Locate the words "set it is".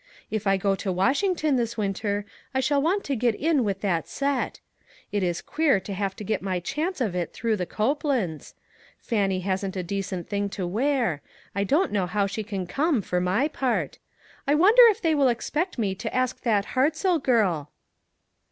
4.07-5.43